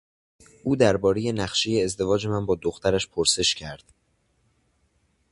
[0.63, 3.83] او دربارهی نقشهی ازدواج من با دخترش پرسش کرد.